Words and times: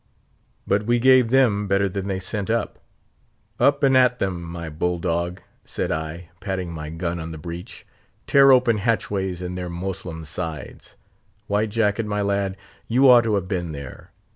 But 0.65 0.87
we 0.87 0.97
gave 0.97 1.29
them 1.29 1.67
better 1.67 1.87
than 1.87 2.07
they 2.07 2.19
sent. 2.19 2.49
'Up 2.49 2.79
and 3.83 3.95
at 3.95 4.17
them, 4.17 4.41
my 4.41 4.67
bull 4.67 4.97
dog!' 4.97 5.43
said 5.63 5.91
I, 5.91 6.31
patting 6.39 6.73
my 6.73 6.89
gun 6.89 7.19
on 7.19 7.31
the 7.31 7.37
breech; 7.37 7.85
'tear 8.25 8.51
open 8.51 8.79
hatchways 8.79 9.43
in 9.43 9.53
their 9.53 9.69
Moslem 9.69 10.25
sides! 10.25 10.95
White 11.45 11.69
Jacket, 11.69 12.07
my 12.07 12.23
lad, 12.23 12.57
you 12.87 13.07
ought 13.07 13.25
to 13.25 13.35
have 13.35 13.47
been 13.47 13.73
there. 13.73 14.11